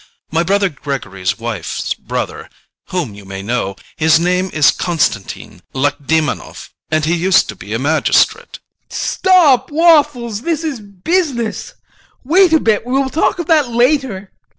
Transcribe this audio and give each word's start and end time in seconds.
My 0.31 0.41
brother 0.41 0.67
Gregory's 0.69 1.37
wife's 1.37 1.93
brother, 1.93 2.49
whom 2.87 3.13
you 3.13 3.23
may 3.23 3.43
know; 3.43 3.75
his 3.97 4.19
name 4.19 4.49
is 4.51 4.71
Constantine 4.71 5.61
Lakedemonoff, 5.75 6.71
and 6.89 7.05
he 7.05 7.13
used 7.13 7.47
to 7.49 7.55
be 7.55 7.71
a 7.71 7.77
magistrate 7.77 8.57
VOITSKI. 8.89 8.95
Stop, 8.95 9.69
Waffles. 9.69 10.41
This 10.41 10.63
is 10.63 10.79
business; 10.79 11.75
wait 12.23 12.51
a 12.51 12.59
bit, 12.59 12.83
we 12.83 12.93
will 12.93 13.11
talk 13.11 13.37
of 13.37 13.45
that 13.45 13.69
later. 13.69 14.31